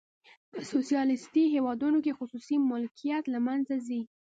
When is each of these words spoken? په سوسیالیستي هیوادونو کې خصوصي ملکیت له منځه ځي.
په 0.53 0.59
سوسیالیستي 0.71 1.43
هیوادونو 1.55 1.97
کې 2.03 2.17
خصوصي 2.19 2.55
ملکیت 2.71 3.23
له 3.33 3.39
منځه 3.47 3.75
ځي. 3.87 4.01